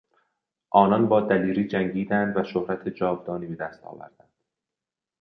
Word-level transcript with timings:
آنان 0.69 1.07
با 1.07 1.21
دلیری 1.21 1.67
جنگیدند 1.67 2.37
و 2.37 2.43
شهرت 2.43 2.89
جاودانی 2.89 3.47
به 3.47 3.55
دست 3.55 3.83
آوردند. 3.83 4.29